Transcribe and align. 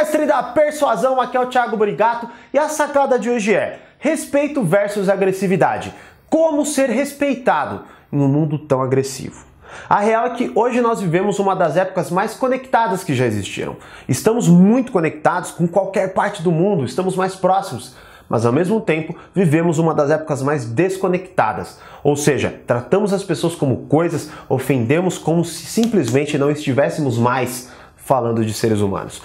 mestre 0.00 0.24
da 0.24 0.42
persuasão, 0.42 1.20
aqui 1.20 1.36
é 1.36 1.40
o 1.40 1.46
Thiago 1.46 1.76
Brigato 1.76 2.26
e 2.54 2.58
a 2.58 2.70
sacada 2.70 3.18
de 3.18 3.28
hoje 3.28 3.54
é 3.54 3.80
respeito 3.98 4.62
versus 4.62 5.10
agressividade. 5.10 5.94
Como 6.26 6.64
ser 6.64 6.88
respeitado 6.88 7.82
em 8.10 8.18
um 8.18 8.26
mundo 8.26 8.58
tão 8.58 8.80
agressivo? 8.80 9.44
A 9.86 10.00
real 10.00 10.28
é 10.28 10.30
que 10.30 10.50
hoje 10.54 10.80
nós 10.80 11.02
vivemos 11.02 11.38
uma 11.38 11.54
das 11.54 11.76
épocas 11.76 12.10
mais 12.10 12.34
conectadas 12.34 13.04
que 13.04 13.14
já 13.14 13.26
existiram. 13.26 13.76
Estamos 14.08 14.48
muito 14.48 14.90
conectados 14.90 15.50
com 15.50 15.68
qualquer 15.68 16.14
parte 16.14 16.42
do 16.42 16.50
mundo, 16.50 16.84
estamos 16.84 17.14
mais 17.14 17.36
próximos 17.36 17.94
mas 18.26 18.46
ao 18.46 18.52
mesmo 18.52 18.80
tempo 18.80 19.16
vivemos 19.34 19.78
uma 19.78 19.92
das 19.92 20.08
épocas 20.08 20.40
mais 20.40 20.64
desconectadas. 20.64 21.80
Ou 22.00 22.14
seja, 22.14 22.60
tratamos 22.64 23.12
as 23.12 23.24
pessoas 23.24 23.56
como 23.56 23.86
coisas, 23.88 24.30
ofendemos 24.48 25.18
como 25.18 25.44
se 25.44 25.66
simplesmente 25.66 26.38
não 26.38 26.48
estivéssemos 26.48 27.18
mais 27.18 27.68
falando 27.96 28.44
de 28.44 28.54
seres 28.54 28.80
humanos. 28.80 29.20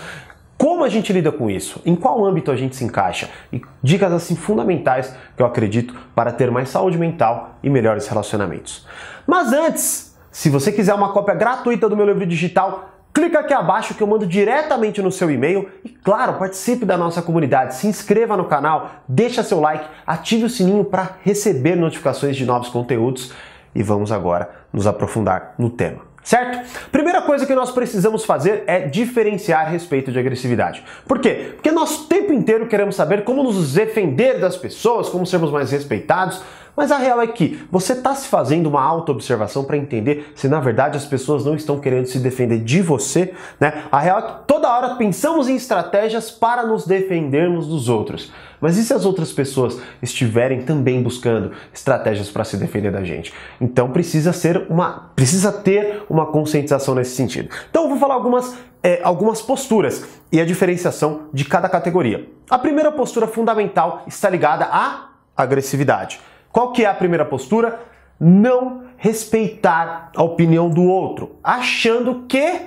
Como 0.58 0.84
a 0.84 0.90
gente 0.90 1.12
lida 1.12 1.32
com 1.32 1.50
isso? 1.50 1.82
Em 1.86 1.96
qual 1.96 2.24
âmbito 2.26 2.50
a 2.50 2.56
gente 2.56 2.76
se 2.76 2.84
encaixa? 2.84 3.30
E 3.52 3.62
dicas 3.84 4.12
assim 4.14 4.36
fundamentais 4.36 5.14
que 5.36 5.42
eu 5.42 5.46
acredito 5.46 5.94
para 6.16 6.32
ter 6.32 6.50
mais 6.50 6.70
saúde 6.70 6.98
mental 6.98 7.58
e 7.62 7.70
melhores 7.70 8.08
relacionamentos. 8.08 8.88
Mas 9.28 9.52
antes, 9.52 10.16
se 10.32 10.50
você 10.50 10.72
quiser 10.72 10.94
uma 10.94 11.12
cópia 11.12 11.36
gratuita 11.36 11.90
do 11.90 11.98
meu 11.98 12.06
livro 12.06 12.26
digital, 12.26 12.90
clica 13.14 13.40
aqui 13.40 13.54
abaixo 13.54 13.94
que 13.96 14.04
eu 14.04 14.08
mando 14.08 14.26
diretamente 14.26 15.02
no 15.02 15.12
seu 15.12 15.30
e-mail 15.30 15.70
e 15.84 15.90
claro, 15.90 16.34
participe 16.34 16.86
da 16.86 16.98
nossa 16.98 17.22
comunidade, 17.22 17.76
se 17.76 17.88
inscreva 17.88 18.38
no 18.38 18.46
canal, 18.46 18.92
deixa 19.08 19.44
seu 19.44 19.60
like, 19.60 19.86
ative 20.08 20.46
o 20.46 20.50
sininho 20.50 20.86
para 20.86 21.18
receber 21.22 21.76
notificações 21.76 22.36
de 22.36 22.46
novos 22.46 22.70
conteúdos 22.70 23.34
e 23.74 23.84
vamos 23.84 24.12
agora 24.12 24.50
nos 24.72 24.88
aprofundar 24.88 25.54
no 25.58 25.70
tema. 25.70 26.15
Certo? 26.26 26.90
Primeira 26.92 27.22
coisa 27.22 27.46
que 27.46 27.54
nós 27.54 27.70
precisamos 27.70 28.26
fazer 28.26 28.64
é 28.66 28.80
diferenciar 28.80 29.72
respeito 29.72 30.12
de 30.12 30.18
agressividade. 30.18 30.84
Por 31.08 31.20
quê? 31.20 31.52
Porque 31.54 31.72
nós 31.72 32.00
o 32.00 32.08
tempo 32.08 32.34
inteiro 32.34 32.66
queremos 32.66 32.96
saber 32.96 33.24
como 33.24 33.44
nos 33.44 33.74
defender 33.74 34.40
das 34.40 34.58
pessoas, 34.58 35.08
como 35.08 35.24
sermos 35.24 35.52
mais 35.52 35.72
respeitados, 35.72 36.42
mas 36.76 36.92
a 36.92 36.98
real 36.98 37.22
é 37.22 37.28
que 37.28 37.64
você 37.72 37.94
está 37.94 38.14
se 38.16 38.28
fazendo 38.28 38.68
uma 38.68 38.82
auto-observação 38.82 39.64
para 39.64 39.78
entender 39.78 40.32
se 40.36 40.48
na 40.48 40.60
verdade 40.60 40.98
as 40.98 41.06
pessoas 41.06 41.46
não 41.46 41.56
estão 41.56 41.80
querendo 41.80 42.06
se 42.06 42.20
defender 42.20 42.60
de 42.60 42.82
você, 42.82 43.34
né? 43.60 43.84
A 43.92 44.00
real 44.00 44.20
é 44.20 44.22
que 44.22 44.34
toda 44.48 44.70
hora 44.70 44.96
pensamos 44.96 45.48
em 45.48 45.56
estratégias 45.56 46.30
para 46.32 46.66
nos 46.66 46.86
defendermos 46.86 47.68
dos 47.68 47.90
outros. 47.90 48.32
Mas 48.60 48.78
e 48.78 48.84
se 48.84 48.94
as 48.94 49.06
outras 49.06 49.32
pessoas 49.32 49.80
estiverem 50.02 50.64
também 50.64 51.02
buscando 51.02 51.52
estratégias 51.74 52.30
para 52.30 52.44
se 52.44 52.58
defender 52.58 52.92
da 52.92 53.04
gente? 53.04 53.34
Então 53.60 53.92
precisa 53.92 54.34
ser 54.34 54.66
uma, 54.70 55.12
precisa 55.16 55.52
ter 55.52 56.04
uma 56.10 56.26
conscientização 56.26 56.96
nesse 56.96 57.16
sentido. 57.16 57.50
Então 57.70 57.84
eu 57.84 57.90
vou 57.90 57.98
falar 57.98 58.16
algumas 58.16 58.56
é, 58.86 59.02
algumas 59.04 59.42
posturas 59.42 60.06
e 60.32 60.40
a 60.40 60.46
diferenciação 60.46 61.24
de 61.34 61.44
cada 61.44 61.68
categoria. 61.68 62.30
A 62.48 62.60
primeira 62.60 62.92
postura 62.92 63.26
fundamental 63.26 64.04
está 64.06 64.30
ligada 64.30 64.66
à 64.66 65.10
agressividade. 65.36 66.20
Qual 66.56 66.72
que 66.72 66.86
é 66.86 66.88
a 66.88 66.94
primeira 66.94 67.26
postura? 67.26 67.82
Não 68.18 68.84
respeitar 68.96 70.10
a 70.16 70.24
opinião 70.24 70.70
do 70.70 70.84
outro, 70.84 71.36
achando 71.44 72.24
que 72.30 72.62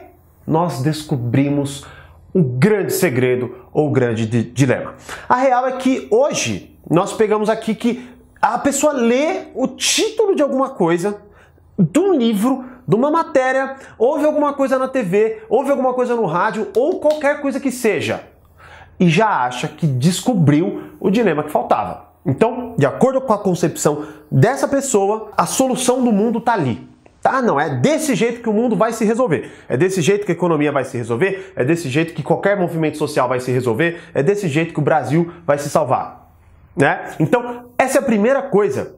nós 0.46 0.82
descobrimos 0.82 1.86
o 2.34 2.42
grande 2.42 2.92
segredo 2.92 3.64
ou 3.72 3.88
o 3.88 3.90
grande 3.90 4.26
dilema. 4.26 4.94
A 5.26 5.36
real 5.36 5.66
é 5.66 5.72
que 5.78 6.06
hoje 6.10 6.78
nós 6.90 7.14
pegamos 7.14 7.48
aqui 7.48 7.74
que 7.74 8.06
a 8.42 8.58
pessoa 8.58 8.92
lê 8.92 9.44
o 9.54 9.66
título 9.66 10.36
de 10.36 10.42
alguma 10.42 10.68
coisa, 10.68 11.22
de 11.78 11.98
um 11.98 12.12
livro, 12.12 12.66
de 12.86 12.94
uma 12.94 13.10
matéria, 13.10 13.76
ouve 13.96 14.26
alguma 14.26 14.52
coisa 14.52 14.78
na 14.78 14.88
TV, 14.88 15.44
ouve 15.48 15.70
alguma 15.70 15.94
coisa 15.94 16.14
no 16.14 16.26
rádio 16.26 16.68
ou 16.76 17.00
qualquer 17.00 17.40
coisa 17.40 17.58
que 17.58 17.70
seja 17.70 18.22
e 19.00 19.08
já 19.08 19.46
acha 19.46 19.66
que 19.66 19.86
descobriu 19.86 20.92
o 21.00 21.08
dilema 21.08 21.42
que 21.42 21.50
faltava. 21.50 22.07
Então, 22.24 22.74
de 22.76 22.84
acordo 22.86 23.20
com 23.20 23.32
a 23.32 23.38
concepção 23.38 24.06
dessa 24.30 24.68
pessoa, 24.68 25.30
a 25.36 25.46
solução 25.46 26.02
do 26.02 26.12
mundo 26.12 26.38
está 26.38 26.52
ali. 26.52 26.88
Tá? 27.20 27.42
Não 27.42 27.58
é 27.58 27.80
desse 27.80 28.14
jeito 28.14 28.40
que 28.40 28.48
o 28.48 28.52
mundo 28.52 28.76
vai 28.76 28.92
se 28.92 29.04
resolver. 29.04 29.50
É 29.68 29.76
desse 29.76 30.00
jeito 30.00 30.24
que 30.24 30.32
a 30.32 30.34
economia 30.34 30.70
vai 30.70 30.84
se 30.84 30.96
resolver. 30.96 31.52
É 31.56 31.64
desse 31.64 31.88
jeito 31.88 32.14
que 32.14 32.22
qualquer 32.22 32.56
movimento 32.56 32.96
social 32.96 33.28
vai 33.28 33.40
se 33.40 33.50
resolver. 33.50 34.00
É 34.14 34.22
desse 34.22 34.48
jeito 34.48 34.72
que 34.72 34.78
o 34.78 34.82
Brasil 34.82 35.32
vai 35.44 35.58
se 35.58 35.68
salvar. 35.68 36.32
Né? 36.76 37.16
Então, 37.18 37.70
essa 37.76 37.98
é 37.98 38.00
a 38.00 38.04
primeira 38.04 38.42
coisa. 38.42 38.96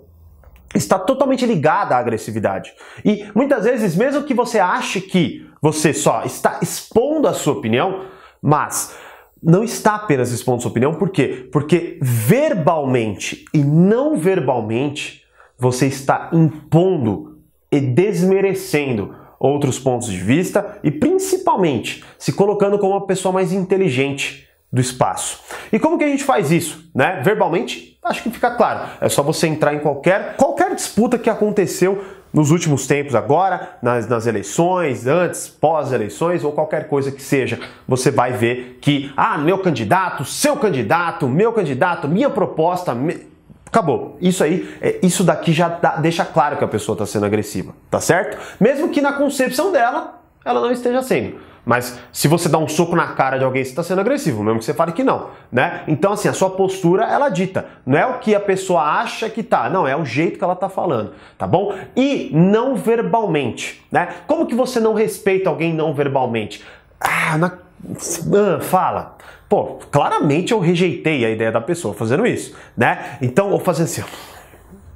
Está 0.75 0.99
totalmente 0.99 1.47
ligada 1.47 1.97
à 1.97 1.99
agressividade. 1.99 2.73
E 3.05 3.27
muitas 3.35 3.65
vezes, 3.65 3.97
mesmo 3.97 4.23
que 4.23 4.35
você 4.35 4.61
ache 4.61 5.01
que 5.01 5.49
você 5.61 5.93
só 5.93 6.23
está 6.25 6.59
expondo 6.63 7.27
a 7.27 7.33
sua 7.33 7.55
opinião, 7.55 8.05
mas 8.41 8.95
não 9.43 9.65
está 9.65 9.95
apenas 9.95 10.31
expondo 10.31 10.63
sua 10.63 10.71
opinião, 10.71 10.95
por 10.95 11.11
quê? 11.11 11.49
Porque 11.51 11.99
verbalmente 12.03 13.45
e 13.55 13.59
não 13.59 14.17
verbalmente 14.17 15.23
você 15.59 15.87
está 15.87 16.31
impondo 16.33 17.39
e 17.71 17.81
desmerecendo 17.81 19.15
outros 19.39 19.79
pontos 19.79 20.09
de 20.09 20.19
vista 20.19 20.79
e 20.83 20.91
principalmente 20.91 22.05
se 22.19 22.33
colocando 22.33 22.79
como 22.79 22.93
uma 22.93 23.07
pessoa 23.07 23.33
mais 23.33 23.53
inteligente 23.53 24.47
do 24.73 24.81
espaço. 24.81 25.41
E 25.73 25.79
como 25.79 25.99
que 25.99 26.05
a 26.05 26.09
gente 26.09 26.23
faz 26.23 26.53
isso, 26.53 26.91
né? 26.95 27.21
Verbalmente, 27.25 27.99
acho 28.05 28.23
que 28.23 28.31
fica 28.31 28.51
claro. 28.53 28.89
É 29.01 29.09
só 29.09 29.23
você 29.23 29.47
entrar 29.47 29.75
em 29.75 29.81
qualquer 29.81 30.37
qualquer 30.37 30.75
disputa 30.75 31.19
que 31.19 31.31
aconteceu 31.31 32.03
nos 32.33 32.51
últimos 32.51 32.87
tempos 32.87 33.15
agora, 33.15 33.77
nas, 33.83 34.09
nas 34.09 34.27
eleições, 34.27 35.07
antes, 35.07 35.49
pós-eleições 35.49 36.45
ou 36.45 36.53
qualquer 36.53 36.89
coisa 36.89 37.11
que 37.11 37.23
seja, 37.23 37.59
você 37.87 38.11
vai 38.11 38.33
ver 38.33 38.79
que, 38.81 39.13
ah, 39.17 39.37
meu 39.37 39.59
candidato, 39.59 40.25
seu 40.25 40.57
candidato, 40.57 41.29
meu 41.29 41.53
candidato, 41.53 42.07
minha 42.07 42.31
proposta, 42.31 42.95
me... 42.95 43.27
acabou. 43.67 44.17
Isso 44.21 44.45
aí, 44.45 44.73
é, 44.81 45.01
isso 45.03 45.25
daqui 45.25 45.53
já 45.53 45.69
dá, 45.69 45.97
deixa 45.97 46.25
claro 46.25 46.57
que 46.57 46.65
a 46.65 46.69
pessoa 46.69 46.95
está 46.95 47.07
sendo 47.07 47.27
agressiva, 47.27 47.75
tá 47.91 48.01
certo? 48.01 48.39
Mesmo 48.61 48.91
que 48.91 49.01
na 49.01 49.13
concepção 49.13 49.73
dela, 49.73 50.21
ela 50.45 50.61
não 50.61 50.71
esteja 50.71 51.03
sendo. 51.03 51.50
Mas 51.65 51.99
se 52.13 52.27
você 52.27 52.49
dá 52.49 52.59
um 52.59 52.69
soco 52.69 52.97
na 52.97 53.09
cara 53.09 53.39
de 53.39 53.45
alguém, 53.45 53.63
você 53.63 53.71
está 53.71 53.83
sendo 53.83 54.01
agressivo, 54.01 54.43
mesmo 54.43 54.59
que 54.59 54.65
você 54.65 54.75
fale 54.75 54.93
que 54.93 55.05
não, 55.05 55.29
né? 55.53 55.83
Então, 55.87 56.13
assim, 56.13 56.29
a 56.29 56.33
sua 56.33 56.51
postura, 56.51 57.05
ela 57.05 57.29
dita. 57.29 57.67
Não 57.85 57.99
é 57.99 58.07
o 58.07 58.19
que 58.19 58.35
a 58.35 58.41
pessoa 58.41 58.83
acha 58.83 59.29
que 59.29 59.43
tá, 59.43 59.69
não, 59.69 59.87
é 59.87 59.97
o 59.97 60.05
jeito 60.05 60.39
que 60.39 60.45
ela 60.45 60.57
tá 60.57 60.69
falando, 60.69 61.13
tá 61.37 61.47
bom? 61.47 61.75
E 61.97 62.31
não 62.33 62.75
verbalmente, 62.75 63.85
né? 63.91 64.09
Como 64.27 64.47
que 64.47 64.55
você 64.55 64.81
não 64.81 64.95
respeita 64.95 65.51
alguém 65.51 65.75
não 65.75 65.95
verbalmente? 65.95 66.65
Ah, 67.01 67.37
na... 67.39 67.53
ah 67.53 68.61
fala. 68.61 69.17
Pô, 69.49 69.81
claramente 69.91 70.53
eu 70.53 70.61
rejeitei 70.61 71.25
a 71.25 71.31
ideia 71.31 71.51
da 71.51 71.61
pessoa 71.61 71.93
fazendo 71.93 72.25
isso, 72.25 72.57
né? 72.77 73.19
Então, 73.21 73.51
ou 73.51 73.59
fazendo 73.59 73.87
assim 73.87 74.03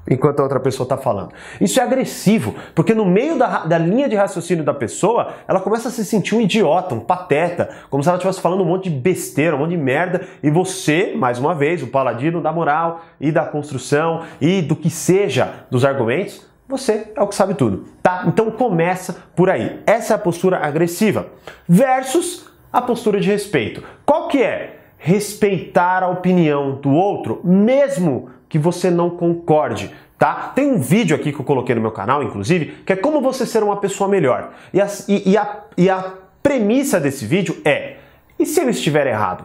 enquanto 0.09 0.41
a 0.41 0.43
outra 0.43 0.61
pessoa 0.61 0.85
está 0.85 0.97
falando. 0.97 1.31
Isso 1.61 1.81
é 1.81 1.83
agressivo, 1.83 2.55
porque 2.75 2.95
no 2.95 3.05
meio 3.05 3.39
da, 3.39 3.65
da 3.65 3.79
linha 3.79 4.09
de 4.09 4.17
raciocínio 4.17 4.65
da 4.65 4.75
pessoa, 4.75 5.35
ela 5.49 5.61
começa 5.61 5.89
a 5.89 5.91
se 5.91 6.05
sentir 6.05 6.35
um 6.35 6.41
idiota, 6.41 6.95
um 6.95 7.01
pateta, 7.01 7.71
como 7.91 8.03
se 8.03 8.09
ela 8.09 8.17
estivesse 8.17 8.41
falando 8.41 8.63
um 8.63 8.67
monte 8.67 8.91
de 8.91 8.97
besteira, 8.97 9.57
um 9.57 9.61
monte 9.61 9.71
de 9.71 9.77
merda, 9.77 10.23
e 10.43 10.51
você, 10.51 11.15
mais 11.17 11.39
uma 11.39 11.55
vez, 11.55 11.83
o 11.83 11.89
paladino 11.89 12.41
da 12.41 12.53
moral 12.53 13.03
e 13.21 13.31
da 13.33 13.45
construção 13.45 14.23
e 14.41 14.63
do 14.63 14.77
que 14.77 14.91
seja 14.91 15.67
dos 15.71 15.85
argumentos, 15.85 16.47
você 16.67 17.13
é 17.15 17.23
o 17.23 17.27
que 17.27 17.35
sabe 17.35 17.55
tudo, 17.55 17.85
tá? 18.03 18.25
Então 18.27 18.51
começa 18.51 19.17
por 19.37 19.51
aí. 19.51 19.81
Essa 19.87 20.15
é 20.15 20.17
a 20.17 20.19
postura 20.19 20.59
agressiva 20.59 21.27
versus 21.69 22.47
a 22.73 22.81
postura 22.81 23.21
de 23.21 23.31
respeito. 23.31 23.83
Qual 24.05 24.29
que 24.29 24.43
é? 24.43 24.81
Respeitar 24.97 26.03
a 26.03 26.09
opinião 26.09 26.77
do 26.77 26.91
outro, 26.91 27.41
mesmo 27.45 28.31
que 28.55 28.59
você 28.61 28.89
não 28.89 29.11
concorde, 29.11 29.91
tá? 30.17 30.53
Tem 30.55 30.71
um 30.71 30.79
vídeo 30.79 31.17
aqui 31.17 31.33
que 31.33 31.41
eu 31.41 31.45
coloquei 31.45 31.75
no 31.75 31.81
meu 31.81 31.91
canal, 31.91 32.23
inclusive, 32.23 32.67
que 32.87 32.93
é 32.93 32.97
como 32.97 33.21
você 33.21 33.45
ser 33.45 33.65
uma 33.65 33.79
pessoa 33.79 34.09
melhor. 34.09 34.53
E 34.73 34.81
a, 34.81 34.87
e, 35.09 35.37
a, 35.37 35.57
e 35.77 35.91
a 35.91 36.13
premissa 36.41 37.01
desse 37.01 37.27
vídeo 37.27 37.61
é: 37.65 37.97
e 38.39 38.47
se 38.47 38.61
eu 38.61 38.71
estiver 38.71 39.09
errado? 39.09 39.45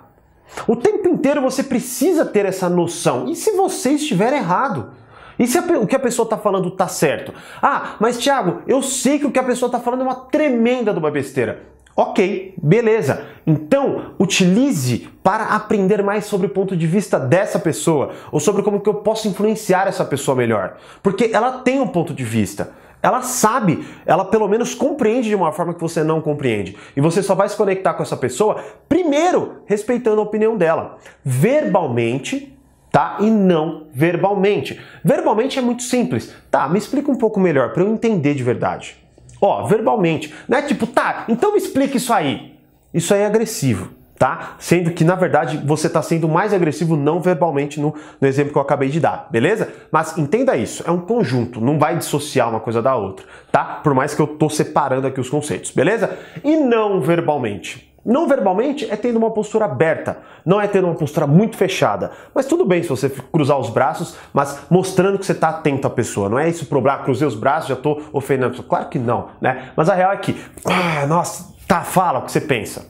O 0.68 0.75
tempo 0.75 1.10
inteiro 1.10 1.42
você 1.42 1.63
precisa 1.63 2.24
ter 2.24 2.45
essa 2.45 2.69
noção. 2.69 3.28
E 3.28 3.36
se 3.36 3.54
você 3.54 3.94
estiver 3.94 4.31
errado? 4.31 4.92
E 5.39 5.48
se 5.48 5.57
a, 5.57 5.62
o 5.80 5.88
que 5.88 5.95
a 5.95 6.00
pessoa 6.00 6.25
está 6.25 6.38
falando 6.38 6.68
está 6.68 6.88
certo? 6.88 7.33
Ah, 7.60 7.95
mas 8.00 8.16
Thiago, 8.19 8.62
eu 8.68 8.83
sei 8.83 9.18
que 9.18 9.25
o 9.25 9.31
que 9.31 9.39
a 9.39 9.44
pessoa 9.44 9.69
está 9.69 9.80
falando 9.80 10.01
é 10.01 10.04
uma 10.04 10.28
tremenda 10.28 10.94
de 10.94 11.00
uma 11.00 11.10
besteira. 11.10 11.63
Ok, 11.95 12.53
beleza. 12.62 13.25
Então, 13.45 14.13
utilize 14.18 15.09
para 15.21 15.47
aprender 15.47 16.01
mais 16.01 16.25
sobre 16.25 16.47
o 16.47 16.50
ponto 16.50 16.77
de 16.77 16.88
vista 16.88 17.19
dessa 17.19 17.59
pessoa 17.59 18.12
ou 18.31 18.39
sobre 18.39 18.63
como 18.63 18.80
que 18.80 18.88
eu 18.88 18.95
posso 18.95 19.27
influenciar 19.27 19.88
essa 19.88 20.06
pessoa 20.06 20.36
melhor. 20.36 20.77
Porque 21.03 21.31
ela 21.33 21.59
tem 21.59 21.80
um 21.81 21.88
ponto 21.88 22.13
de 22.13 22.24
vista. 22.24 22.71
Ela 23.01 23.21
sabe, 23.21 23.86
ela 24.06 24.25
pelo 24.25 24.47
menos 24.47 24.75
compreende 24.75 25.30
de 25.30 25.36
uma 25.36 25.51
forma 25.51 25.74
que 25.74 25.81
você 25.81 26.03
não 26.03 26.21
compreende. 26.21 26.75
E 26.95 27.01
você 27.01 27.24
só 27.24 27.33
vai 27.33 27.47
se 27.47 27.56
conectar 27.56 27.94
com 27.94 28.03
essa 28.03 28.18
pessoa, 28.18 28.62
primeiro, 28.89 29.57
respeitando 29.65 30.19
a 30.19 30.24
opinião 30.24 30.57
dela. 30.57 30.97
Verbalmente, 31.24 32.57
tá? 32.92 33.18
E 33.21 33.30
não 33.30 33.88
verbalmente. 33.94 34.80
Verbalmente 35.03 35.57
é 35.57 35.62
muito 35.62 35.83
simples. 35.83 36.33
Tá, 36.51 36.68
me 36.68 36.77
explica 36.77 37.09
um 37.09 37.15
pouco 37.15 37.39
melhor 37.39 37.71
para 37.71 37.83
eu 37.83 37.89
entender 37.89 38.33
de 38.33 38.44
verdade. 38.44 38.97
Ó, 39.41 39.65
verbalmente. 39.65 40.33
Não 40.47 40.57
é 40.57 40.62
tipo, 40.62 40.86
tá, 40.88 41.25
então 41.30 41.51
me 41.53 41.57
explica 41.57 41.97
isso 41.97 42.12
aí. 42.12 42.56
Isso 42.94 43.13
aí 43.13 43.21
é 43.21 43.25
agressivo. 43.25 43.89
tá? 44.18 44.56
Sendo 44.59 44.91
que, 44.91 45.06
na 45.06 45.15
verdade, 45.15 45.62
você 45.65 45.88
está 45.88 46.01
sendo 46.01 46.27
mais 46.27 46.53
agressivo 46.53 46.97
não 46.97 47.21
verbalmente 47.21 47.80
no, 47.80 47.95
no, 48.19 48.27
exemplo 48.27 48.51
que 48.51 48.57
eu 48.57 48.62
acabei 48.62 48.89
de 48.89 49.00
dar, 49.00 49.30
beleza? 49.31 49.69
Mas 49.89 50.18
entenda 50.18 50.57
isso, 50.57 50.83
é 50.86 50.91
um 50.91 51.00
conjunto, 51.00 51.62
não 51.62 51.80
vai 51.80 51.97
dissociar 51.97 52.50
uma 52.50 52.59
coisa 52.59 52.81
da 52.81 52.97
outra, 52.97 53.25
tá? 53.50 53.63
Por 53.63 53.94
mais 53.94 54.13
que 54.13 54.21
eu 54.21 54.27
tô 54.27 54.50
separando 54.50 55.07
aqui 55.07 55.21
os 55.21 55.30
conceitos, 55.30 55.71
beleza? 55.71 56.18
E 56.44 56.57
não 56.57 57.00
verbalmente. 57.00 57.88
Não 58.09 58.27
verbalmente 58.27 58.89
é 58.89 58.95
tendo 58.95 59.17
uma 59.17 59.29
postura 59.29 59.65
aberta, 59.65 60.17
não 60.44 60.59
é 60.59 60.67
tendo 60.67 60.85
uma 60.88 60.95
postura 60.95 61.27
muito 61.27 61.56
fechada. 61.56 62.09
Mas 62.33 62.47
tudo 62.47 62.65
bem 62.65 62.81
se 62.81 62.89
você 62.89 63.07
cruzar 63.07 63.59
os 63.59 63.69
braços, 63.69 64.17
mas 64.33 64.61
mostrando 64.67 65.19
que 65.19 65.25
você 65.27 65.33
está 65.33 65.50
atento 65.50 65.85
à 65.85 65.91
pessoa. 65.91 66.27
Não 66.27 66.39
é 66.39 66.50
isso 66.50 66.65
problema, 66.65 67.03
cruzei 67.03 67.27
os 67.27 67.35
braços, 67.35 67.69
já 67.69 67.75
estou 67.75 68.01
ofendendo 68.11 68.47
a 68.47 68.50
pessoa. 68.50 68.67
Claro 68.67 68.89
que 68.89 68.97
não, 68.97 69.27
né? 69.39 69.69
Mas 69.75 69.89
a 69.89 69.94
real 69.94 70.11
é 70.11 70.17
que, 70.17 70.35
ah, 70.65 71.06
nossa, 71.06 71.53
tá, 71.67 71.81
fala 71.81 72.17
o 72.17 72.21
que 72.23 72.31
você 72.31 72.41
pensa. 72.41 72.88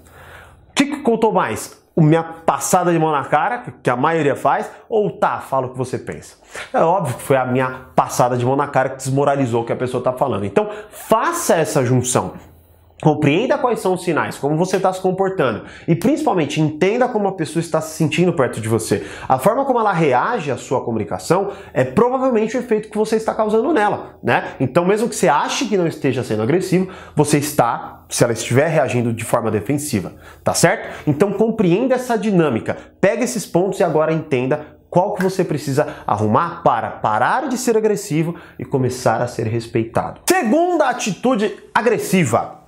O 0.69 0.73
que, 0.73 0.85
que 0.85 0.97
contou 1.01 1.33
mais? 1.33 1.77
minha 2.01 2.23
passada 2.23 2.93
de 2.93 2.97
mão 2.97 3.11
na 3.11 3.25
cara, 3.25 3.63
que 3.83 3.89
a 3.89 3.95
maioria 3.97 4.37
faz, 4.37 4.71
ou 4.87 5.09
tá, 5.11 5.39
fala 5.39 5.67
o 5.67 5.71
que 5.71 5.77
você 5.77 5.97
pensa. 5.97 6.37
É 6.73 6.79
óbvio 6.79 7.15
que 7.15 7.23
foi 7.23 7.35
a 7.35 7.43
minha 7.43 7.87
passada 7.93 8.37
de 8.37 8.45
mão 8.45 8.55
na 8.55 8.67
cara 8.67 8.89
que 8.89 8.97
desmoralizou 8.97 9.63
o 9.63 9.65
que 9.65 9.73
a 9.73 9.75
pessoa 9.75 9.99
está 9.99 10.13
falando. 10.13 10.45
Então, 10.45 10.69
faça 10.89 11.55
essa 11.55 11.83
junção. 11.83 12.35
Compreenda 13.01 13.57
quais 13.57 13.79
são 13.79 13.93
os 13.93 14.03
sinais, 14.03 14.37
como 14.37 14.57
você 14.57 14.75
está 14.75 14.91
se 14.91 14.99
comportando 15.01 15.63
e 15.87 15.95
principalmente 15.95 16.59
entenda 16.59 17.07
como 17.07 17.29
a 17.29 17.31
pessoa 17.31 17.61
está 17.61 17.79
se 17.79 17.95
sentindo 17.95 18.33
perto 18.33 18.59
de 18.59 18.67
você. 18.67 19.05
A 19.27 19.39
forma 19.39 19.63
como 19.63 19.79
ela 19.79 19.93
reage 19.93 20.51
à 20.51 20.57
sua 20.57 20.83
comunicação 20.83 21.51
é 21.73 21.85
provavelmente 21.85 22.57
o 22.57 22.59
efeito 22.59 22.89
que 22.89 22.97
você 22.97 23.15
está 23.15 23.33
causando 23.33 23.71
nela, 23.71 24.17
né? 24.21 24.55
Então, 24.59 24.83
mesmo 24.83 25.07
que 25.07 25.15
você 25.15 25.29
ache 25.29 25.65
que 25.65 25.77
não 25.77 25.87
esteja 25.87 26.23
sendo 26.23 26.43
agressivo, 26.43 26.89
você 27.15 27.37
está, 27.37 28.03
se 28.09 28.23
ela 28.23 28.33
estiver 28.33 28.67
reagindo 28.67 29.13
de 29.13 29.23
forma 29.23 29.49
defensiva, 29.49 30.13
tá 30.43 30.53
certo? 30.53 30.89
Então, 31.07 31.31
compreenda 31.31 31.95
essa 31.95 32.17
dinâmica, 32.17 32.75
pega 32.99 33.23
esses 33.23 33.45
pontos 33.45 33.79
e 33.79 33.83
agora 33.83 34.11
entenda 34.11 34.77
qual 34.89 35.13
que 35.13 35.23
você 35.23 35.43
precisa 35.43 35.87
arrumar 36.05 36.63
para 36.63 36.89
parar 36.89 37.47
de 37.47 37.57
ser 37.57 37.77
agressivo 37.77 38.35
e 38.57 38.65
começar 38.65 39.21
a 39.21 39.27
ser 39.27 39.47
respeitado. 39.47 40.21
Segunda 40.27 40.89
atitude 40.89 41.55
agressiva 41.73 42.58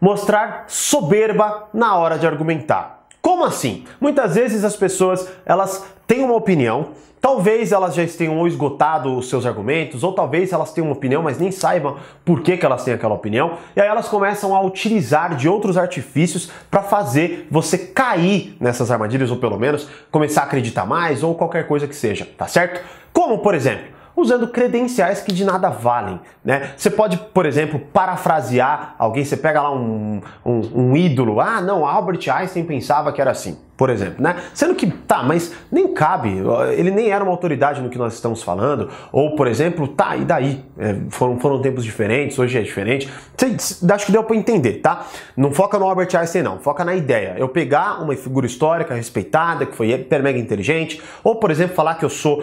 mostrar 0.00 0.64
soberba 0.68 1.68
na 1.72 1.96
hora 1.96 2.18
de 2.18 2.26
argumentar. 2.26 3.06
Como 3.20 3.44
assim? 3.44 3.84
Muitas 4.00 4.34
vezes 4.36 4.62
as 4.64 4.76
pessoas 4.76 5.28
elas 5.44 5.84
têm 6.06 6.22
uma 6.22 6.36
opinião, 6.36 6.90
talvez 7.20 7.72
elas 7.72 7.94
já 7.94 8.06
tenham 8.06 8.46
esgotado 8.46 9.16
os 9.16 9.28
seus 9.28 9.44
argumentos, 9.44 10.04
ou 10.04 10.12
talvez 10.12 10.52
elas 10.52 10.72
tenham 10.72 10.86
uma 10.86 10.94
opinião, 10.94 11.24
mas 11.24 11.38
nem 11.38 11.50
saibam 11.50 11.96
por 12.24 12.40
que, 12.40 12.56
que 12.56 12.64
elas 12.64 12.84
têm 12.84 12.94
aquela 12.94 13.14
opinião, 13.14 13.54
e 13.74 13.80
aí 13.80 13.88
elas 13.88 14.08
começam 14.08 14.54
a 14.54 14.60
utilizar 14.62 15.34
de 15.34 15.48
outros 15.48 15.76
artifícios 15.76 16.50
para 16.70 16.84
fazer 16.84 17.48
você 17.50 17.76
cair 17.76 18.56
nessas 18.60 18.92
armadilhas, 18.92 19.32
ou 19.32 19.38
pelo 19.38 19.58
menos 19.58 19.88
começar 20.10 20.42
a 20.42 20.44
acreditar 20.44 20.86
mais, 20.86 21.24
ou 21.24 21.34
qualquer 21.34 21.66
coisa 21.66 21.88
que 21.88 21.96
seja, 21.96 22.28
tá 22.38 22.46
certo? 22.46 22.80
Como, 23.12 23.38
por 23.38 23.56
exemplo, 23.56 23.95
usando 24.16 24.48
credenciais 24.48 25.20
que 25.20 25.32
de 25.32 25.44
nada 25.44 25.68
valem. 25.68 26.18
Né? 26.42 26.70
Você 26.76 26.90
pode, 26.90 27.18
por 27.18 27.44
exemplo, 27.44 27.78
parafrasear 27.78 28.94
alguém, 28.98 29.24
você 29.24 29.36
pega 29.36 29.60
lá 29.60 29.72
um, 29.72 30.20
um, 30.44 30.60
um, 30.74 30.96
ídolo, 30.96 31.40
ah, 31.40 31.60
não, 31.60 31.84
Albert 31.86 32.20
Einstein 32.30 32.64
pensava 32.64 33.12
que 33.12 33.20
era 33.20 33.30
assim, 33.30 33.58
por 33.76 33.90
exemplo, 33.90 34.22
né? 34.22 34.36
Sendo 34.54 34.74
que, 34.74 34.86
tá, 34.86 35.22
mas 35.22 35.52
nem 35.70 35.92
cabe, 35.92 36.40
ele 36.76 36.90
nem 36.90 37.10
era 37.10 37.22
uma 37.22 37.30
autoridade 37.30 37.82
no 37.82 37.90
que 37.90 37.98
nós 37.98 38.14
estamos 38.14 38.42
falando, 38.42 38.88
ou, 39.12 39.36
por 39.36 39.46
exemplo, 39.46 39.86
tá, 39.86 40.16
e 40.16 40.24
daí? 40.24 40.64
É, 40.78 40.96
foram, 41.10 41.38
foram 41.38 41.60
tempos 41.60 41.84
diferentes, 41.84 42.38
hoje 42.38 42.58
é 42.58 42.62
diferente. 42.62 43.12
Você, 43.36 43.92
acho 43.92 44.06
que 44.06 44.12
deu 44.12 44.24
para 44.24 44.34
entender, 44.34 44.74
tá? 44.74 45.06
Não 45.36 45.52
foca 45.52 45.78
no 45.78 45.84
Albert 45.84 46.16
Einstein, 46.16 46.42
não, 46.42 46.58
foca 46.58 46.84
na 46.84 46.94
ideia. 46.94 47.34
Eu 47.36 47.48
pegar 47.48 48.02
uma 48.02 48.14
figura 48.14 48.46
histórica 48.46 48.94
respeitada, 48.94 49.66
que 49.66 49.76
foi 49.76 49.90
hiper 49.90 50.22
mega 50.22 50.38
inteligente, 50.38 51.02
ou, 51.22 51.36
por 51.36 51.50
exemplo, 51.50 51.76
falar 51.76 51.96
que 51.96 52.04
eu 52.04 52.10
sou 52.10 52.42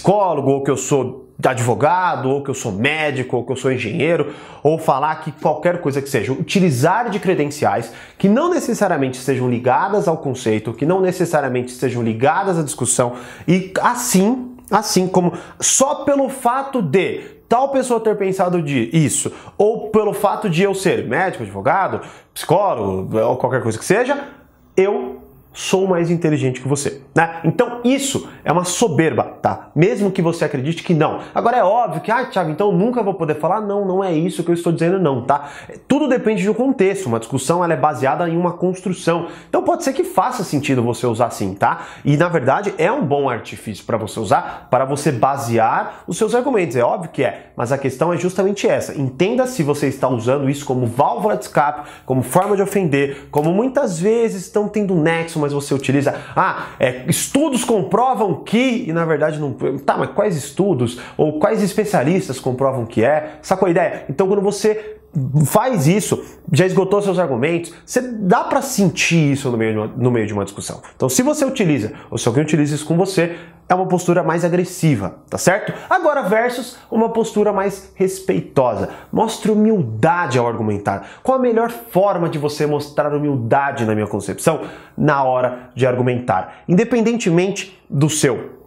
psicólogo, 0.00 0.50
ou 0.50 0.62
que 0.62 0.70
eu 0.70 0.76
sou 0.76 1.28
advogado, 1.46 2.28
ou 2.28 2.42
que 2.42 2.50
eu 2.50 2.54
sou 2.54 2.72
médico, 2.72 3.36
ou 3.36 3.44
que 3.44 3.52
eu 3.52 3.56
sou 3.56 3.72
engenheiro, 3.72 4.32
ou 4.62 4.78
falar 4.78 5.16
que 5.16 5.32
qualquer 5.32 5.80
coisa 5.80 6.02
que 6.02 6.08
seja, 6.08 6.32
utilizar 6.32 7.10
de 7.10 7.18
credenciais 7.18 7.92
que 8.18 8.28
não 8.28 8.50
necessariamente 8.50 9.18
estejam 9.18 9.48
ligadas 9.48 10.08
ao 10.08 10.18
conceito, 10.18 10.72
que 10.72 10.84
não 10.84 11.00
necessariamente 11.00 11.72
estejam 11.72 12.02
ligadas 12.02 12.58
à 12.58 12.62
discussão, 12.62 13.14
e 13.46 13.72
assim, 13.80 14.54
assim 14.70 15.06
como 15.06 15.32
só 15.58 15.96
pelo 16.04 16.28
fato 16.28 16.82
de 16.82 17.20
tal 17.48 17.70
pessoa 17.70 18.00
ter 18.00 18.16
pensado 18.16 18.62
de 18.62 18.90
isso, 18.92 19.32
ou 19.56 19.88
pelo 19.88 20.12
fato 20.12 20.48
de 20.48 20.62
eu 20.62 20.74
ser 20.74 21.06
médico, 21.06 21.42
advogado, 21.42 22.00
psicólogo, 22.34 23.18
ou 23.18 23.36
qualquer 23.36 23.62
coisa 23.62 23.78
que 23.78 23.84
seja, 23.84 24.28
eu 24.76 25.29
sou 25.52 25.86
mais 25.86 26.10
inteligente 26.10 26.60
que 26.60 26.68
você, 26.68 27.00
né? 27.14 27.40
Então 27.44 27.80
isso 27.82 28.28
é 28.44 28.52
uma 28.52 28.64
soberba, 28.64 29.24
tá? 29.42 29.70
Mesmo 29.74 30.10
que 30.10 30.22
você 30.22 30.44
acredite 30.44 30.82
que 30.82 30.94
não. 30.94 31.20
Agora 31.34 31.56
é 31.56 31.64
óbvio 31.64 32.00
que, 32.00 32.10
ah, 32.10 32.24
Thiago, 32.26 32.50
então 32.50 32.70
eu 32.70 32.76
nunca 32.76 33.02
vou 33.02 33.14
poder 33.14 33.34
falar, 33.34 33.60
não, 33.60 33.84
não 33.84 34.02
é 34.02 34.12
isso 34.12 34.44
que 34.44 34.50
eu 34.50 34.54
estou 34.54 34.72
dizendo, 34.72 35.00
não, 35.00 35.22
tá? 35.22 35.48
Tudo 35.88 36.08
depende 36.08 36.46
do 36.46 36.54
contexto. 36.54 37.06
Uma 37.06 37.18
discussão 37.18 37.64
ela 37.64 37.72
é 37.72 37.76
baseada 37.76 38.28
em 38.28 38.36
uma 38.36 38.52
construção. 38.52 39.26
Então 39.48 39.62
pode 39.62 39.82
ser 39.82 39.92
que 39.92 40.04
faça 40.04 40.44
sentido 40.44 40.82
você 40.82 41.06
usar 41.06 41.26
assim, 41.26 41.54
tá? 41.54 41.86
E 42.04 42.16
na 42.16 42.28
verdade 42.28 42.72
é 42.78 42.90
um 42.92 43.04
bom 43.04 43.28
artifício 43.28 43.84
para 43.84 43.96
você 43.96 44.20
usar 44.20 44.68
para 44.70 44.84
você 44.84 45.10
basear 45.10 46.04
os 46.06 46.16
seus 46.16 46.34
argumentos. 46.34 46.76
É 46.76 46.84
óbvio 46.84 47.10
que 47.10 47.24
é, 47.24 47.46
mas 47.56 47.72
a 47.72 47.78
questão 47.78 48.12
é 48.12 48.16
justamente 48.16 48.68
essa. 48.68 48.98
Entenda 48.98 49.46
se 49.46 49.62
você 49.62 49.88
está 49.88 50.08
usando 50.08 50.48
isso 50.48 50.64
como 50.64 50.86
válvula 50.86 51.36
de 51.36 51.44
escape, 51.44 51.88
como 52.06 52.22
forma 52.22 52.54
de 52.54 52.62
ofender, 52.62 53.28
como 53.30 53.52
muitas 53.52 53.98
vezes 53.98 54.42
estão 54.42 54.68
tendo 54.68 54.94
nexo 54.94 55.39
mas 55.40 55.52
você 55.52 55.74
utiliza, 55.74 56.14
ah, 56.36 56.66
é, 56.78 57.04
estudos 57.08 57.64
comprovam 57.64 58.44
que, 58.44 58.84
e 58.86 58.92
na 58.92 59.04
verdade 59.04 59.38
não. 59.38 59.52
Tá, 59.84 59.96
mas 59.96 60.10
quais 60.10 60.36
estudos? 60.36 61.00
Ou 61.16 61.38
quais 61.38 61.62
especialistas 61.62 62.38
comprovam 62.38 62.86
que 62.86 63.02
é? 63.02 63.38
Sacou 63.42 63.66
a 63.66 63.70
ideia? 63.70 64.04
Então 64.08 64.28
quando 64.28 64.42
você 64.42 64.99
faz 65.44 65.86
isso, 65.86 66.22
já 66.52 66.66
esgotou 66.66 67.02
seus 67.02 67.18
argumentos, 67.18 67.72
você 67.84 68.00
dá 68.00 68.44
para 68.44 68.62
sentir 68.62 69.32
isso 69.32 69.50
no 69.50 69.56
meio, 69.56 69.72
de 69.72 69.78
uma, 69.78 69.86
no 69.86 70.10
meio 70.10 70.26
de 70.26 70.32
uma 70.32 70.44
discussão. 70.44 70.80
Então, 70.94 71.08
se 71.08 71.22
você 71.22 71.44
utiliza, 71.44 71.92
ou 72.10 72.18
se 72.18 72.28
alguém 72.28 72.44
utiliza 72.44 72.74
isso 72.74 72.86
com 72.86 72.96
você, 72.96 73.36
é 73.68 73.74
uma 73.74 73.86
postura 73.86 74.22
mais 74.24 74.44
agressiva, 74.44 75.20
tá 75.28 75.38
certo? 75.38 75.72
Agora, 75.88 76.22
versus 76.22 76.76
uma 76.90 77.10
postura 77.10 77.52
mais 77.52 77.92
respeitosa. 77.94 78.90
Mostre 79.12 79.52
humildade 79.52 80.38
ao 80.38 80.48
argumentar. 80.48 81.08
Qual 81.22 81.38
a 81.38 81.40
melhor 81.40 81.70
forma 81.70 82.28
de 82.28 82.36
você 82.36 82.66
mostrar 82.66 83.14
humildade, 83.14 83.84
na 83.84 83.94
minha 83.94 84.08
concepção, 84.08 84.62
na 84.98 85.22
hora 85.22 85.70
de 85.74 85.86
argumentar? 85.86 86.64
Independentemente 86.68 87.80
do 87.88 88.10
seu 88.10 88.60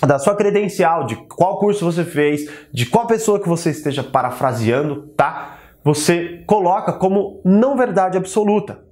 da 0.00 0.18
sua 0.18 0.34
credencial, 0.34 1.04
de 1.04 1.16
qual 1.16 1.58
curso 1.58 1.84
você 1.84 2.04
fez, 2.04 2.50
de 2.72 2.84
qual 2.84 3.06
pessoa 3.06 3.40
que 3.40 3.48
você 3.48 3.70
esteja 3.70 4.02
parafraseando, 4.02 5.08
tá? 5.16 5.56
Você 5.84 6.42
coloca 6.46 6.94
como 6.94 7.42
não 7.44 7.76
verdade 7.76 8.16
absoluta. 8.16 8.82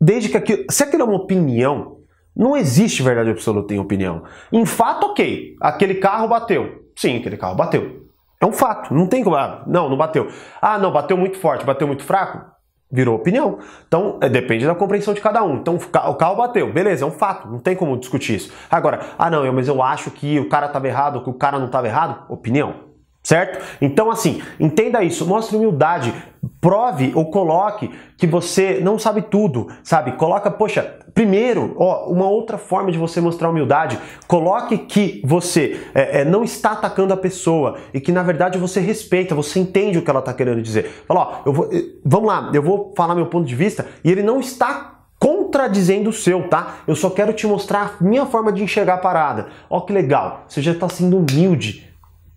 Desde 0.00 0.28
que 0.28 0.36
aquilo, 0.36 0.64
se 0.70 0.84
aquilo 0.84 1.02
é 1.02 1.04
uma 1.04 1.16
opinião, 1.16 1.98
não 2.34 2.56
existe 2.56 3.02
verdade 3.02 3.30
absoluta 3.30 3.74
em 3.74 3.78
opinião. 3.78 4.22
Em 4.52 4.64
fato, 4.64 5.06
ok, 5.06 5.56
aquele 5.60 5.96
carro 5.96 6.28
bateu. 6.28 6.84
Sim, 6.96 7.18
aquele 7.18 7.36
carro 7.36 7.56
bateu. 7.56 8.06
É 8.40 8.46
um 8.46 8.52
fato, 8.52 8.94
não 8.94 9.06
tem 9.06 9.22
como. 9.22 9.36
Ah, 9.36 9.62
não, 9.66 9.88
não 9.88 9.96
bateu. 9.96 10.28
Ah, 10.60 10.78
não, 10.78 10.92
bateu 10.92 11.16
muito 11.16 11.38
forte, 11.38 11.64
bateu 11.64 11.86
muito 11.86 12.04
fraco. 12.04 12.50
Virou 12.90 13.16
opinião. 13.16 13.58
Então, 13.86 14.18
é, 14.20 14.28
depende 14.28 14.66
da 14.66 14.74
compreensão 14.74 15.14
de 15.14 15.20
cada 15.20 15.42
um. 15.42 15.56
Então, 15.56 15.76
o 15.76 16.14
carro 16.14 16.36
bateu, 16.36 16.72
beleza, 16.72 17.04
é 17.04 17.08
um 17.08 17.12
fato, 17.12 17.48
não 17.48 17.58
tem 17.58 17.74
como 17.74 17.96
discutir 17.96 18.36
isso. 18.36 18.52
Agora, 18.70 19.00
ah, 19.18 19.30
não, 19.30 19.50
mas 19.52 19.66
eu 19.66 19.82
acho 19.82 20.10
que 20.10 20.38
o 20.38 20.48
cara 20.48 20.66
estava 20.66 20.86
errado, 20.86 21.22
que 21.22 21.30
o 21.30 21.34
cara 21.34 21.58
não 21.58 21.66
estava 21.66 21.86
errado. 21.86 22.24
Opinião. 22.28 22.91
Certo? 23.32 23.64
Então, 23.80 24.10
assim, 24.10 24.42
entenda 24.60 25.02
isso, 25.02 25.26
mostre 25.26 25.56
humildade, 25.56 26.12
prove 26.60 27.12
ou 27.14 27.30
coloque 27.30 27.90
que 28.18 28.26
você 28.26 28.78
não 28.82 28.98
sabe 28.98 29.22
tudo, 29.22 29.68
sabe? 29.82 30.12
Coloca, 30.12 30.50
poxa, 30.50 30.98
primeiro, 31.14 31.74
ó, 31.78 32.10
uma 32.10 32.28
outra 32.28 32.58
forma 32.58 32.92
de 32.92 32.98
você 32.98 33.22
mostrar 33.22 33.48
humildade, 33.48 33.98
coloque 34.28 34.76
que 34.76 35.22
você 35.24 35.80
é, 35.94 36.20
é, 36.20 36.24
não 36.26 36.44
está 36.44 36.72
atacando 36.72 37.14
a 37.14 37.16
pessoa 37.16 37.78
e 37.94 38.02
que 38.02 38.12
na 38.12 38.22
verdade 38.22 38.58
você 38.58 38.80
respeita, 38.80 39.34
você 39.34 39.60
entende 39.60 39.96
o 39.96 40.02
que 40.02 40.10
ela 40.10 40.20
está 40.20 40.34
querendo 40.34 40.60
dizer. 40.60 41.02
Fala, 41.08 41.20
ó, 41.20 41.42
eu 41.46 41.54
vou, 41.54 41.70
eh, 41.72 41.84
vamos 42.04 42.28
lá, 42.28 42.50
eu 42.52 42.62
vou 42.62 42.92
falar 42.94 43.14
meu 43.14 43.28
ponto 43.28 43.46
de 43.46 43.54
vista 43.54 43.86
e 44.04 44.10
ele 44.10 44.22
não 44.22 44.40
está 44.40 45.04
contradizendo 45.18 46.10
o 46.10 46.12
seu, 46.12 46.50
tá? 46.50 46.80
Eu 46.86 46.94
só 46.94 47.08
quero 47.08 47.32
te 47.32 47.46
mostrar 47.46 47.96
a 47.98 48.04
minha 48.04 48.26
forma 48.26 48.52
de 48.52 48.62
enxergar 48.62 48.94
a 48.96 48.98
parada. 48.98 49.46
Ó 49.70 49.80
que 49.80 49.90
legal, 49.90 50.44
você 50.46 50.60
já 50.60 50.72
está 50.72 50.86
sendo 50.86 51.16
humilde 51.16 51.91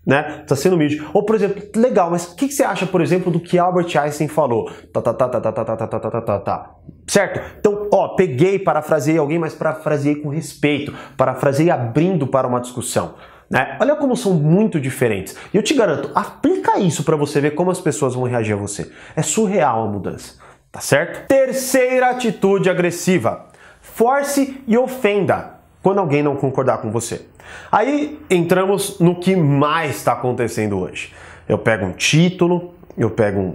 né? 0.06 0.44
Tá 0.46 0.54
sendo 0.54 0.76
humilde. 0.76 1.04
Ou, 1.12 1.24
por 1.24 1.34
exemplo, 1.34 1.62
legal, 1.74 2.10
mas 2.10 2.26
o 2.26 2.36
que, 2.36 2.46
que, 2.46 2.54
você 2.54 2.62
acha, 2.62 2.86
por 2.86 3.00
exemplo, 3.00 3.32
do 3.32 3.40
que 3.40 3.58
Albert 3.58 3.96
Einstein 3.98 4.28
falou? 4.28 4.70
Tá, 4.92 5.02
tá, 5.02 5.12
tá, 5.12 5.28
tá, 5.28 5.40
tá, 5.40 5.52
tá, 5.52 5.64
tá, 5.64 5.76
tá, 5.76 5.88
tá, 5.88 6.10
tá, 6.10 6.20
tá, 6.20 6.38
tá. 6.38 6.70
Certo? 7.08 7.40
Então, 7.58 7.88
ó, 7.92 8.08
peguei, 8.14 8.58
parafraseei 8.58 9.18
alguém, 9.18 9.38
mas 9.38 9.54
parafraseei 9.54 10.16
com 10.16 10.28
respeito, 10.28 10.94
parafraseei 11.16 11.70
abrindo 11.70 12.26
para 12.26 12.46
uma 12.46 12.60
discussão. 12.60 13.14
Né? 13.50 13.76
Olha 13.80 13.96
como 13.96 14.16
são 14.16 14.34
muito 14.34 14.80
diferentes. 14.80 15.36
E 15.52 15.56
eu 15.56 15.62
te 15.62 15.74
garanto, 15.74 16.10
aplica 16.14 16.78
isso 16.78 17.02
para 17.02 17.16
você 17.16 17.40
ver 17.40 17.52
como 17.54 17.70
as 17.70 17.80
pessoas 17.80 18.14
vão 18.14 18.24
reagir 18.24 18.54
a 18.54 18.56
você. 18.56 18.90
É 19.16 19.22
surreal 19.22 19.84
a 19.84 19.90
mudança. 19.90 20.34
tá 20.70 20.80
certo? 20.80 21.26
Terceira 21.26 22.10
atitude 22.10 22.70
agressiva: 22.70 23.46
force 23.80 24.62
e 24.66 24.76
ofenda 24.76 25.55
quando 25.86 26.00
alguém 26.00 26.20
não 26.20 26.34
concordar 26.34 26.78
com 26.78 26.90
você. 26.90 27.28
Aí 27.70 28.20
entramos 28.28 28.98
no 28.98 29.20
que 29.20 29.36
mais 29.36 29.98
está 29.98 30.14
acontecendo 30.14 30.76
hoje. 30.76 31.14
Eu 31.48 31.58
pego 31.58 31.86
um 31.86 31.92
título, 31.92 32.74
eu 32.98 33.08
pego 33.08 33.38
um, 33.40 33.54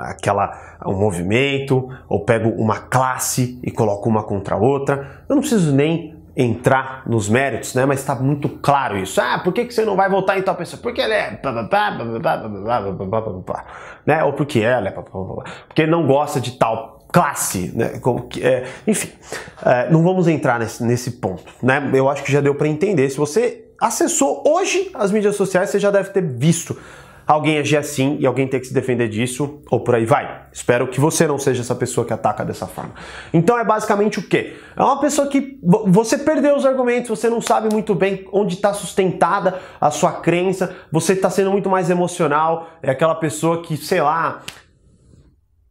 aquela 0.00 0.78
um 0.84 0.98
movimento, 0.98 1.88
ou 2.08 2.24
pego 2.24 2.48
uma 2.48 2.78
classe 2.78 3.60
e 3.62 3.70
coloco 3.70 4.08
uma 4.08 4.24
contra 4.24 4.56
a 4.56 4.58
outra. 4.58 5.22
Eu 5.28 5.36
não 5.36 5.40
preciso 5.40 5.72
nem 5.72 6.20
entrar 6.36 7.04
nos 7.06 7.28
méritos, 7.28 7.76
né? 7.76 7.86
Mas 7.86 8.00
está 8.00 8.16
muito 8.16 8.48
claro 8.48 8.96
isso. 8.96 9.20
Ah, 9.20 9.40
por 9.44 9.52
que, 9.52 9.64
que 9.64 9.72
você 9.72 9.84
não 9.84 9.94
vai 9.94 10.10
votar 10.10 10.36
em 10.36 10.42
tal 10.42 10.56
pessoa? 10.56 10.82
Porque 10.82 11.00
ela 11.00 11.14
é. 11.14 11.40
Né? 14.04 14.24
Ou 14.24 14.32
porque 14.32 14.58
ela 14.58 14.88
é. 14.88 14.90
Porque 14.90 15.86
não 15.86 16.08
gosta 16.08 16.40
de 16.40 16.58
tal 16.58 17.01
classe, 17.12 17.70
né? 17.74 18.00
Enfim, 18.86 19.10
não 19.90 20.02
vamos 20.02 20.26
entrar 20.26 20.58
nesse, 20.58 20.82
nesse 20.82 21.12
ponto, 21.12 21.52
né? 21.62 21.90
Eu 21.92 22.08
acho 22.08 22.22
que 22.22 22.32
já 22.32 22.40
deu 22.40 22.54
para 22.54 22.66
entender. 22.66 23.10
Se 23.10 23.18
você 23.18 23.66
acessou 23.78 24.42
hoje 24.46 24.90
as 24.94 25.12
mídias 25.12 25.36
sociais, 25.36 25.70
você 25.70 25.78
já 25.78 25.90
deve 25.90 26.10
ter 26.10 26.22
visto 26.22 26.76
alguém 27.24 27.58
agir 27.58 27.76
assim 27.76 28.16
e 28.18 28.26
alguém 28.26 28.48
ter 28.48 28.58
que 28.58 28.66
se 28.66 28.74
defender 28.74 29.08
disso, 29.08 29.62
ou 29.70 29.80
por 29.80 29.94
aí 29.94 30.04
vai. 30.04 30.42
Espero 30.52 30.88
que 30.88 30.98
você 30.98 31.26
não 31.26 31.38
seja 31.38 31.62
essa 31.62 31.74
pessoa 31.74 32.04
que 32.04 32.12
ataca 32.12 32.44
dessa 32.44 32.66
forma. 32.66 32.92
Então 33.32 33.58
é 33.58 33.64
basicamente 33.64 34.18
o 34.18 34.22
quê? 34.22 34.54
É 34.76 34.82
uma 34.82 35.00
pessoa 35.00 35.28
que 35.28 35.58
você 35.62 36.18
perdeu 36.18 36.56
os 36.56 36.66
argumentos, 36.66 37.08
você 37.08 37.30
não 37.30 37.40
sabe 37.40 37.72
muito 37.72 37.94
bem 37.94 38.26
onde 38.32 38.54
está 38.54 38.74
sustentada 38.74 39.60
a 39.80 39.90
sua 39.90 40.12
crença, 40.12 40.74
você 40.90 41.12
está 41.12 41.30
sendo 41.30 41.50
muito 41.50 41.70
mais 41.70 41.90
emocional, 41.90 42.68
é 42.82 42.90
aquela 42.90 43.14
pessoa 43.14 43.62
que, 43.62 43.76
sei 43.76 44.00
lá, 44.02 44.42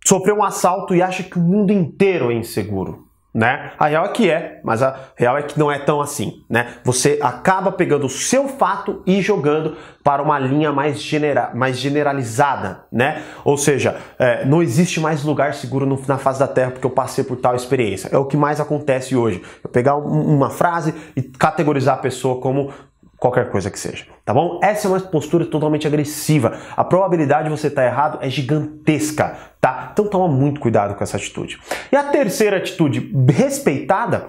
sofreu 0.06 0.38
um 0.38 0.44
assalto 0.44 0.96
e 0.96 1.02
acha 1.02 1.24
que 1.24 1.38
o 1.38 1.42
mundo 1.42 1.72
inteiro 1.72 2.32
é 2.32 2.36
inseguro 2.36 3.12
né? 3.34 3.72
A 3.80 3.88
real 3.88 4.06
é 4.06 4.10
que 4.10 4.30
é, 4.30 4.60
mas 4.64 4.84
a 4.84 4.94
real 5.16 5.38
é 5.38 5.42
que 5.42 5.58
não 5.58 5.72
é 5.72 5.80
tão 5.80 6.02
assim, 6.02 6.44
né? 6.50 6.76
Você 6.84 7.18
acaba 7.22 7.72
pegando 7.72 8.06
o 8.06 8.10
seu 8.10 8.48
fato 8.50 9.02
e 9.06 9.22
jogando 9.22 9.78
para 10.04 10.22
uma 10.22 10.38
linha 10.38 10.72
mais, 10.74 11.02
genera 11.02 11.52
mais 11.54 11.78
generalizada, 11.78 12.84
né? 12.92 13.24
Ou 13.46 13.58
seja, 13.58 13.98
é, 14.20 14.44
não 14.44 14.62
existe 14.62 15.00
mais 15.00 15.24
lugar 15.24 15.54
seguro 15.54 15.86
no, 15.86 16.02
na 16.08 16.18
face 16.18 16.40
da 16.40 16.48
Terra 16.48 16.72
porque 16.72 16.86
eu 16.86 16.92
passei 16.92 17.24
por 17.24 17.38
tal 17.38 17.56
experiência. 17.56 18.10
É 18.12 18.18
o 18.18 18.26
que 18.26 18.36
mais 18.36 18.60
acontece 18.60 19.16
hoje. 19.16 19.42
Eu 19.64 19.70
pegar 19.70 19.96
um, 19.96 20.36
uma 20.36 20.50
frase 20.50 20.94
e 21.16 21.22
categorizar 21.22 21.96
a 21.96 22.02
pessoa 22.02 22.42
como 22.42 22.70
qualquer 23.22 23.52
coisa 23.52 23.70
que 23.70 23.80
seja, 23.80 24.06
tá 24.26 24.34
bom? 24.34 24.60
Essa 24.64 24.88
é 24.88 24.90
uma 24.90 25.00
postura 25.00 25.46
totalmente 25.46 25.86
agressiva. 25.86 26.58
A 26.76 26.84
probabilidade 26.84 27.44
de 27.44 27.52
você 27.52 27.68
estar 27.68 27.86
errado 27.86 28.18
é 28.20 28.28
gigantesca, 28.28 29.38
tá? 29.62 29.90
Então 29.94 30.08
toma 30.08 30.28
muito 30.28 30.60
cuidado 30.60 30.96
com 30.96 31.04
essa 31.04 31.18
atitude. 31.18 31.60
E 31.92 31.96
a 31.96 32.06
terceira 32.06 32.58
atitude 32.58 33.14
respeitada 33.32 34.26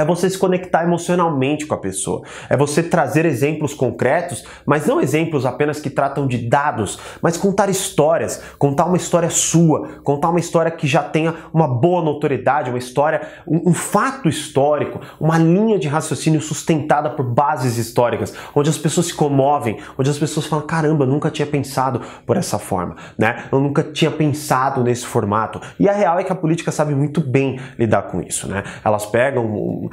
é 0.00 0.04
você 0.04 0.30
se 0.30 0.38
conectar 0.38 0.84
emocionalmente 0.84 1.66
com 1.66 1.74
a 1.74 1.78
pessoa. 1.78 2.22
É 2.48 2.56
você 2.56 2.82
trazer 2.82 3.24
exemplos 3.24 3.74
concretos, 3.74 4.44
mas 4.64 4.86
não 4.86 5.00
exemplos 5.00 5.44
apenas 5.44 5.80
que 5.80 5.90
tratam 5.90 6.26
de 6.26 6.38
dados, 6.38 6.98
mas 7.20 7.36
contar 7.36 7.68
histórias, 7.68 8.42
contar 8.58 8.86
uma 8.86 8.96
história 8.96 9.30
sua, 9.30 9.88
contar 10.04 10.30
uma 10.30 10.38
história 10.38 10.70
que 10.70 10.86
já 10.86 11.02
tenha 11.02 11.34
uma 11.52 11.66
boa 11.66 12.02
notoriedade, 12.02 12.70
uma 12.70 12.78
história, 12.78 13.22
um, 13.46 13.70
um 13.70 13.74
fato 13.74 14.28
histórico, 14.28 15.00
uma 15.18 15.36
linha 15.36 15.78
de 15.78 15.88
raciocínio 15.88 16.40
sustentada 16.40 17.10
por 17.10 17.24
bases 17.24 17.76
históricas, 17.76 18.32
onde 18.54 18.70
as 18.70 18.78
pessoas 18.78 19.06
se 19.06 19.14
comovem, 19.14 19.78
onde 19.98 20.10
as 20.10 20.18
pessoas 20.18 20.46
falam: 20.46 20.66
caramba, 20.66 21.04
eu 21.04 21.08
nunca 21.08 21.30
tinha 21.30 21.46
pensado 21.46 22.00
por 22.24 22.36
essa 22.36 22.58
forma, 22.58 22.96
né? 23.18 23.44
Eu 23.50 23.60
nunca 23.60 23.82
tinha 23.82 24.10
pensado 24.10 24.84
nesse 24.84 25.06
formato. 25.06 25.60
E 25.78 25.88
a 25.88 25.92
real 25.92 26.18
é 26.18 26.24
que 26.24 26.32
a 26.32 26.36
política 26.36 26.70
sabe 26.70 26.94
muito 26.94 27.20
bem 27.20 27.58
lidar 27.78 28.02
com 28.02 28.20
isso, 28.20 28.48
né? 28.48 28.62
Elas 28.84 29.04
pegam 29.06 29.87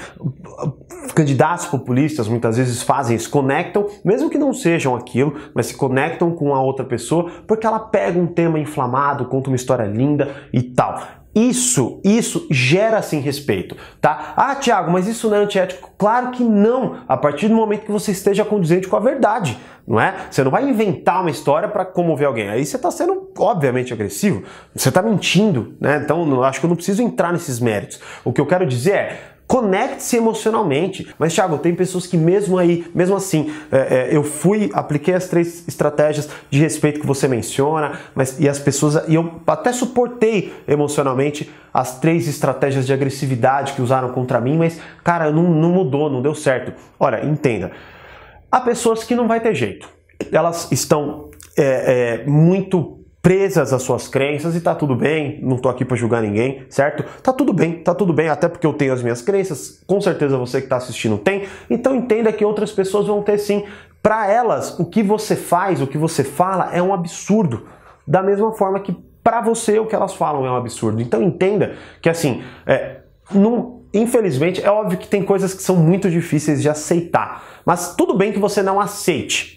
candidatos 1.13 1.65
populistas 1.65 2.27
muitas 2.27 2.57
vezes 2.57 2.81
fazem, 2.81 3.17
se 3.17 3.29
conectam, 3.29 3.87
mesmo 4.03 4.29
que 4.29 4.37
não 4.37 4.53
sejam 4.53 4.95
aquilo, 4.95 5.35
mas 5.53 5.67
se 5.67 5.75
conectam 5.75 6.31
com 6.31 6.53
a 6.53 6.61
outra 6.61 6.85
pessoa 6.85 7.29
porque 7.47 7.65
ela 7.65 7.79
pega 7.79 8.19
um 8.19 8.27
tema 8.27 8.59
inflamado, 8.59 9.25
conta 9.25 9.49
uma 9.49 9.55
história 9.55 9.85
linda 9.85 10.35
e 10.51 10.61
tal. 10.61 11.01
Isso, 11.35 11.99
isso 12.01 12.47
gera 12.49 13.01
sim 13.01 13.19
respeito, 13.19 13.75
tá? 13.99 14.33
Ah, 14.37 14.55
Tiago, 14.55 14.89
mas 14.89 15.05
isso 15.05 15.29
não 15.29 15.35
é 15.35 15.39
antiético? 15.41 15.91
Claro 15.97 16.31
que 16.31 16.45
não, 16.45 16.99
a 17.09 17.17
partir 17.17 17.49
do 17.49 17.55
momento 17.55 17.85
que 17.85 17.91
você 17.91 18.11
esteja 18.11 18.45
condizente 18.45 18.87
com 18.87 18.95
a 18.95 19.01
verdade, 19.01 19.59
não 19.85 19.99
é? 19.99 20.15
Você 20.31 20.45
não 20.45 20.49
vai 20.49 20.63
inventar 20.63 21.19
uma 21.19 21.29
história 21.29 21.67
para 21.67 21.83
comover 21.83 22.25
alguém. 22.25 22.47
Aí 22.47 22.65
você 22.65 22.77
está 22.77 22.89
sendo, 22.89 23.29
obviamente, 23.37 23.91
agressivo, 23.91 24.43
você 24.73 24.87
está 24.87 25.01
mentindo, 25.01 25.75
né? 25.79 25.99
Então, 26.01 26.41
acho 26.41 26.61
que 26.61 26.65
eu 26.65 26.69
não 26.69 26.75
preciso 26.77 27.03
entrar 27.03 27.33
nesses 27.33 27.59
méritos. 27.59 27.99
O 28.23 28.31
que 28.31 28.39
eu 28.39 28.45
quero 28.45 28.65
dizer 28.65 28.93
é, 28.93 29.19
Conecte-se 29.47 30.17
emocionalmente. 30.17 31.07
Mas, 31.19 31.33
Thiago, 31.33 31.59
tem 31.59 31.75
pessoas 31.75 32.07
que 32.07 32.17
mesmo 32.17 32.57
aí, 32.57 32.87
mesmo 32.95 33.15
assim, 33.15 33.53
é, 33.71 33.77
é, 33.77 34.15
eu 34.15 34.23
fui, 34.23 34.71
apliquei 34.73 35.13
as 35.13 35.27
três 35.27 35.67
estratégias 35.67 36.27
de 36.49 36.59
respeito 36.59 36.99
que 36.99 37.05
você 37.05 37.27
menciona, 37.27 37.99
mas 38.15 38.39
e 38.39 38.49
as 38.49 38.57
pessoas, 38.57 39.07
e 39.07 39.13
eu 39.13 39.39
até 39.45 39.71
suportei 39.71 40.51
emocionalmente 40.67 41.51
as 41.71 41.99
três 41.99 42.27
estratégias 42.27 42.87
de 42.87 42.93
agressividade 42.93 43.73
que 43.73 43.81
usaram 43.81 44.09
contra 44.13 44.41
mim, 44.41 44.57
mas, 44.57 44.79
cara, 45.03 45.31
não, 45.31 45.43
não 45.43 45.69
mudou, 45.69 46.09
não 46.09 46.21
deu 46.21 46.33
certo. 46.33 46.73
Olha, 46.99 47.23
entenda. 47.23 47.71
Há 48.51 48.61
pessoas 48.61 49.03
que 49.03 49.13
não 49.13 49.27
vai 49.27 49.39
ter 49.39 49.53
jeito. 49.53 49.87
Elas 50.31 50.71
estão 50.71 51.29
é, 51.57 52.23
é, 52.23 52.25
muito 52.25 53.04
presas 53.25 53.73
às 53.73 53.81
suas 53.81 54.07
crenças 54.07 54.55
e 54.55 54.61
tá 54.61 54.75
tudo 54.75 54.95
bem, 54.95 55.39
não 55.41 55.57
tô 55.57 55.67
aqui 55.67 55.83
para 55.83 55.97
julgar 55.97 56.21
ninguém, 56.21 56.63
certo? 56.69 57.03
Tá 57.23 57.33
tudo 57.33 57.51
bem, 57.53 57.79
tá 57.79 57.95
tudo 57.95 58.13
bem, 58.13 58.29
até 58.29 58.47
porque 58.47 58.67
eu 58.67 58.73
tenho 58.73 58.93
as 58.93 59.01
minhas 59.01 59.19
crenças, 59.19 59.81
com 59.87 59.99
certeza 59.99 60.37
você 60.37 60.61
que 60.61 60.67
tá 60.67 60.75
assistindo 60.75 61.17
tem, 61.17 61.47
então 61.67 61.95
entenda 61.95 62.31
que 62.31 62.45
outras 62.45 62.71
pessoas 62.71 63.07
vão 63.07 63.23
ter 63.23 63.39
sim. 63.39 63.65
Para 63.99 64.31
elas, 64.31 64.79
o 64.79 64.85
que 64.85 65.01
você 65.01 65.35
faz, 65.35 65.81
o 65.81 65.87
que 65.87 65.97
você 65.97 66.23
fala 66.23 66.69
é 66.71 66.79
um 66.83 66.93
absurdo, 66.93 67.65
da 68.05 68.21
mesma 68.21 68.51
forma 68.51 68.79
que 68.79 68.95
para 69.23 69.41
você 69.41 69.79
o 69.79 69.87
que 69.87 69.95
elas 69.95 70.13
falam 70.13 70.45
é 70.45 70.51
um 70.51 70.55
absurdo. 70.55 71.01
Então 71.01 71.23
entenda 71.23 71.73
que 72.03 72.09
assim, 72.09 72.43
é, 72.67 72.97
infelizmente 73.91 74.63
é 74.63 74.69
óbvio 74.69 74.99
que 74.99 75.07
tem 75.07 75.23
coisas 75.23 75.51
que 75.51 75.63
são 75.63 75.77
muito 75.77 76.11
difíceis 76.11 76.61
de 76.61 76.69
aceitar, 76.69 77.43
mas 77.65 77.95
tudo 77.95 78.15
bem 78.15 78.31
que 78.31 78.37
você 78.37 78.61
não 78.61 78.79
aceite 78.79 79.54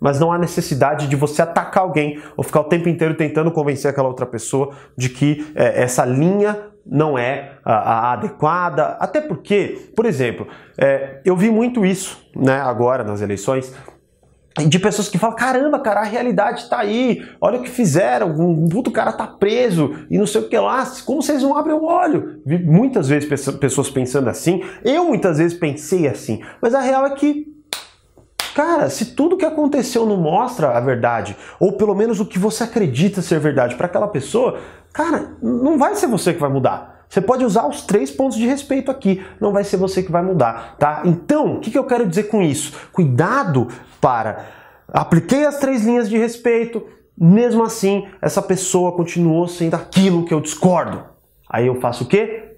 mas 0.00 0.18
não 0.18 0.32
há 0.32 0.38
necessidade 0.38 1.06
de 1.06 1.14
você 1.14 1.42
atacar 1.42 1.82
alguém 1.82 2.20
ou 2.36 2.42
ficar 2.42 2.60
o 2.60 2.64
tempo 2.64 2.88
inteiro 2.88 3.14
tentando 3.14 3.50
convencer 3.52 3.90
aquela 3.90 4.08
outra 4.08 4.26
pessoa 4.26 4.70
de 4.96 5.10
que 5.10 5.52
é, 5.54 5.82
essa 5.82 6.04
linha 6.04 6.70
não 6.84 7.18
é 7.18 7.52
a, 7.64 7.74
a, 7.74 8.12
adequada. 8.14 8.96
Até 8.98 9.20
porque, 9.20 9.90
por 9.94 10.06
exemplo, 10.06 10.48
é, 10.78 11.20
eu 11.24 11.36
vi 11.36 11.50
muito 11.50 11.84
isso 11.84 12.26
né, 12.34 12.60
agora 12.60 13.04
nas 13.04 13.20
eleições. 13.20 13.72
De 14.66 14.80
pessoas 14.80 15.08
que 15.08 15.16
falam, 15.16 15.36
caramba, 15.36 15.78
cara, 15.78 16.00
a 16.00 16.04
realidade 16.04 16.68
tá 16.68 16.80
aí, 16.80 17.24
olha 17.40 17.60
o 17.60 17.62
que 17.62 17.70
fizeram, 17.70 18.28
um 18.30 18.68
puto 18.68 18.90
cara 18.90 19.12
tá 19.12 19.24
preso 19.24 19.94
e 20.10 20.18
não 20.18 20.26
sei 20.26 20.40
o 20.40 20.48
que 20.48 20.58
lá, 20.58 20.84
como 21.06 21.22
vocês 21.22 21.40
não 21.40 21.56
abrem 21.56 21.74
o 21.74 21.84
olho? 21.84 22.40
Vi 22.44 22.58
muitas 22.58 23.08
vezes 23.08 23.28
pessoas 23.58 23.88
pensando 23.88 24.28
assim, 24.28 24.62
eu 24.84 25.04
muitas 25.04 25.38
vezes 25.38 25.56
pensei 25.56 26.08
assim, 26.08 26.42
mas 26.60 26.74
a 26.74 26.80
real 26.80 27.06
é 27.06 27.10
que 27.10 27.46
Cara, 28.54 28.90
se 28.90 29.06
tudo 29.14 29.36
que 29.36 29.44
aconteceu 29.44 30.04
não 30.04 30.16
mostra 30.16 30.76
a 30.76 30.80
verdade, 30.80 31.36
ou 31.58 31.72
pelo 31.72 31.94
menos 31.94 32.20
o 32.20 32.26
que 32.26 32.38
você 32.38 32.64
acredita 32.64 33.22
ser 33.22 33.38
verdade 33.38 33.76
para 33.76 33.86
aquela 33.86 34.08
pessoa, 34.08 34.58
cara, 34.92 35.36
não 35.42 35.78
vai 35.78 35.94
ser 35.94 36.06
você 36.06 36.34
que 36.34 36.40
vai 36.40 36.50
mudar. 36.50 37.04
Você 37.08 37.20
pode 37.20 37.44
usar 37.44 37.66
os 37.66 37.82
três 37.82 38.10
pontos 38.10 38.38
de 38.38 38.46
respeito 38.46 38.90
aqui, 38.90 39.24
não 39.40 39.52
vai 39.52 39.64
ser 39.64 39.76
você 39.76 40.02
que 40.02 40.12
vai 40.12 40.22
mudar, 40.22 40.76
tá? 40.78 41.02
Então, 41.04 41.56
o 41.56 41.60
que, 41.60 41.70
que 41.70 41.78
eu 41.78 41.84
quero 41.84 42.06
dizer 42.06 42.24
com 42.24 42.40
isso? 42.40 42.72
Cuidado 42.92 43.66
para. 44.00 44.46
Apliquei 44.88 45.44
as 45.44 45.58
três 45.58 45.84
linhas 45.84 46.08
de 46.08 46.16
respeito, 46.16 46.86
mesmo 47.18 47.64
assim, 47.64 48.06
essa 48.22 48.40
pessoa 48.40 48.92
continuou 48.92 49.48
sendo 49.48 49.74
aquilo 49.74 50.24
que 50.24 50.32
eu 50.32 50.40
discordo. 50.40 51.04
Aí 51.48 51.66
eu 51.66 51.80
faço 51.80 52.04
o 52.04 52.06
quê? 52.06 52.56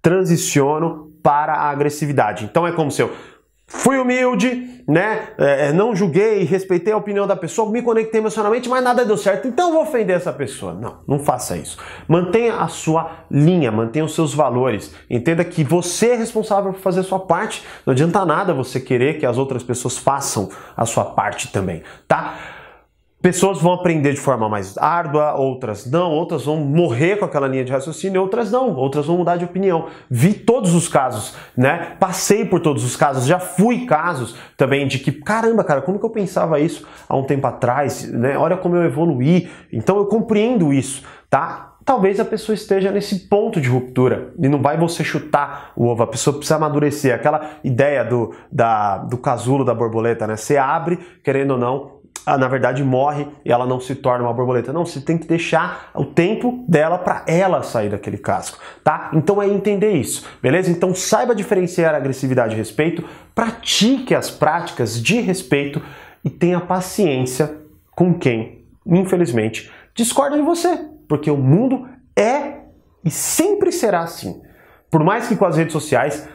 Transiciono 0.00 1.12
para 1.22 1.54
a 1.54 1.70
agressividade. 1.70 2.44
Então 2.44 2.66
é 2.66 2.72
como 2.72 2.90
se 2.90 3.02
eu 3.02 3.12
Fui 3.74 3.96
humilde, 3.96 4.84
né? 4.86 5.28
É, 5.38 5.68
é, 5.68 5.72
não 5.72 5.96
julguei, 5.96 6.44
respeitei 6.44 6.92
a 6.92 6.96
opinião 6.96 7.26
da 7.26 7.34
pessoa, 7.34 7.70
me 7.70 7.80
conectei 7.80 8.20
emocionalmente, 8.20 8.68
mas 8.68 8.84
nada 8.84 9.02
deu 9.02 9.16
certo, 9.16 9.48
então 9.48 9.72
vou 9.72 9.82
ofender 9.82 10.14
essa 10.14 10.30
pessoa. 10.30 10.74
Não, 10.74 10.98
não 11.08 11.18
faça 11.18 11.56
isso. 11.56 11.78
Mantenha 12.06 12.56
a 12.56 12.68
sua 12.68 13.24
linha, 13.30 13.72
mantenha 13.72 14.04
os 14.04 14.14
seus 14.14 14.34
valores. 14.34 14.94
Entenda 15.08 15.42
que 15.42 15.64
você 15.64 16.10
é 16.10 16.16
responsável 16.16 16.74
por 16.74 16.80
fazer 16.80 17.00
a 17.00 17.02
sua 17.02 17.20
parte. 17.20 17.64
Não 17.86 17.92
adianta 17.92 18.24
nada 18.26 18.52
você 18.52 18.78
querer 18.78 19.18
que 19.18 19.24
as 19.24 19.38
outras 19.38 19.62
pessoas 19.62 19.96
façam 19.96 20.50
a 20.76 20.84
sua 20.84 21.06
parte 21.06 21.48
também, 21.48 21.82
tá? 22.06 22.34
Pessoas 23.22 23.62
vão 23.62 23.72
aprender 23.72 24.12
de 24.14 24.20
forma 24.20 24.48
mais 24.48 24.76
árdua, 24.76 25.34
outras 25.34 25.88
não, 25.88 26.10
outras 26.10 26.44
vão 26.44 26.56
morrer 26.56 27.16
com 27.16 27.24
aquela 27.24 27.46
linha 27.46 27.64
de 27.64 27.70
raciocínio, 27.70 28.20
outras 28.20 28.50
não, 28.50 28.74
outras 28.74 29.06
vão 29.06 29.18
mudar 29.18 29.36
de 29.36 29.44
opinião. 29.44 29.86
Vi 30.10 30.34
todos 30.34 30.74
os 30.74 30.88
casos, 30.88 31.36
né? 31.56 31.94
Passei 32.00 32.44
por 32.44 32.58
todos 32.58 32.82
os 32.82 32.96
casos, 32.96 33.24
já 33.24 33.38
fui 33.38 33.86
casos 33.86 34.34
também 34.56 34.88
de 34.88 34.98
que, 34.98 35.12
caramba, 35.12 35.62
cara, 35.62 35.80
como 35.80 36.00
que 36.00 36.04
eu 36.04 36.10
pensava 36.10 36.58
isso 36.58 36.84
há 37.08 37.16
um 37.16 37.22
tempo 37.22 37.46
atrás, 37.46 38.10
né? 38.10 38.36
Olha 38.36 38.56
como 38.56 38.74
eu 38.74 38.82
evoluí. 38.82 39.48
Então 39.72 39.98
eu 39.98 40.06
compreendo 40.06 40.72
isso, 40.72 41.04
tá? 41.30 41.74
Talvez 41.84 42.18
a 42.18 42.24
pessoa 42.24 42.54
esteja 42.54 42.90
nesse 42.90 43.28
ponto 43.28 43.60
de 43.60 43.68
ruptura 43.68 44.32
e 44.36 44.48
não 44.48 44.60
vai 44.60 44.76
você 44.76 45.04
chutar 45.04 45.72
o 45.76 45.86
ovo, 45.86 46.02
a 46.02 46.06
pessoa 46.08 46.34
precisa 46.34 46.56
amadurecer. 46.56 47.14
Aquela 47.14 47.52
ideia 47.62 48.04
do, 48.04 48.34
da, 48.50 48.98
do 48.98 49.16
casulo 49.16 49.64
da 49.64 49.74
borboleta, 49.74 50.26
né? 50.26 50.36
Você 50.36 50.56
abre, 50.56 50.98
querendo 51.22 51.52
ou 51.52 51.58
não, 51.58 52.01
na 52.26 52.48
verdade 52.48 52.84
morre 52.84 53.26
e 53.44 53.52
ela 53.52 53.66
não 53.66 53.80
se 53.80 53.94
torna 53.94 54.24
uma 54.24 54.32
borboleta. 54.32 54.72
Não, 54.72 54.86
você 54.86 55.00
tem 55.00 55.18
que 55.18 55.26
deixar 55.26 55.90
o 55.94 56.04
tempo 56.04 56.64
dela 56.68 56.98
para 56.98 57.24
ela 57.26 57.62
sair 57.62 57.88
daquele 57.88 58.18
casco, 58.18 58.58
tá? 58.84 59.10
Então 59.12 59.42
é 59.42 59.48
entender 59.48 59.92
isso, 59.92 60.26
beleza? 60.40 60.70
Então 60.70 60.94
saiba 60.94 61.34
diferenciar 61.34 61.94
agressividade 61.94 62.54
e 62.54 62.56
respeito, 62.56 63.04
pratique 63.34 64.14
as 64.14 64.30
práticas 64.30 65.02
de 65.02 65.20
respeito 65.20 65.82
e 66.24 66.30
tenha 66.30 66.60
paciência 66.60 67.58
com 67.94 68.14
quem, 68.14 68.64
infelizmente, 68.86 69.70
discorda 69.94 70.36
de 70.36 70.42
você, 70.42 70.88
porque 71.08 71.30
o 71.30 71.36
mundo 71.36 71.88
é 72.16 72.62
e 73.04 73.10
sempre 73.10 73.72
será 73.72 74.00
assim. 74.00 74.40
Por 74.90 75.02
mais 75.02 75.26
que 75.26 75.36
com 75.36 75.44
as 75.44 75.56
redes 75.56 75.72
sociais 75.72 76.28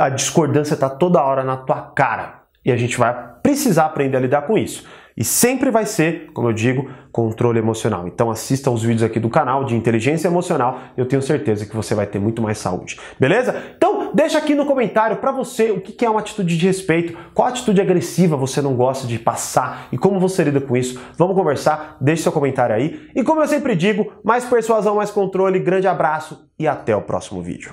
a 0.00 0.08
discordância 0.08 0.74
está 0.74 0.88
toda 0.88 1.22
hora 1.22 1.44
na 1.44 1.56
tua 1.56 1.82
cara 1.82 2.42
e 2.64 2.72
a 2.72 2.76
gente 2.76 2.98
vai 2.98 3.14
precisar 3.42 3.86
aprender 3.86 4.16
a 4.16 4.20
lidar 4.20 4.42
com 4.42 4.58
isso. 4.58 4.84
E 5.18 5.24
sempre 5.24 5.68
vai 5.68 5.84
ser, 5.84 6.30
como 6.32 6.48
eu 6.48 6.52
digo, 6.52 6.88
controle 7.10 7.58
emocional. 7.58 8.06
Então 8.06 8.30
assista 8.30 8.70
os 8.70 8.84
vídeos 8.84 9.02
aqui 9.02 9.18
do 9.18 9.28
canal 9.28 9.64
de 9.64 9.74
inteligência 9.74 10.28
emocional, 10.28 10.78
eu 10.96 11.06
tenho 11.06 11.20
certeza 11.20 11.66
que 11.66 11.74
você 11.74 11.92
vai 11.92 12.06
ter 12.06 12.20
muito 12.20 12.40
mais 12.40 12.58
saúde. 12.58 13.00
Beleza? 13.18 13.60
Então 13.76 14.12
deixa 14.14 14.38
aqui 14.38 14.54
no 14.54 14.64
comentário 14.64 15.16
para 15.16 15.32
você 15.32 15.72
o 15.72 15.80
que 15.80 16.04
é 16.04 16.08
uma 16.08 16.20
atitude 16.20 16.56
de 16.56 16.64
respeito, 16.64 17.18
qual 17.34 17.48
atitude 17.48 17.80
agressiva 17.80 18.36
você 18.36 18.62
não 18.62 18.76
gosta 18.76 19.08
de 19.08 19.18
passar 19.18 19.88
e 19.90 19.98
como 19.98 20.20
você 20.20 20.44
lida 20.44 20.60
com 20.60 20.76
isso. 20.76 21.00
Vamos 21.16 21.34
conversar, 21.34 21.96
deixe 22.00 22.22
seu 22.22 22.30
comentário 22.30 22.76
aí. 22.76 23.08
E 23.12 23.24
como 23.24 23.40
eu 23.40 23.48
sempre 23.48 23.74
digo, 23.74 24.12
mais 24.22 24.44
persuasão, 24.44 24.94
mais 24.94 25.10
controle, 25.10 25.58
grande 25.58 25.88
abraço 25.88 26.48
e 26.56 26.68
até 26.68 26.94
o 26.94 27.02
próximo 27.02 27.42
vídeo. 27.42 27.66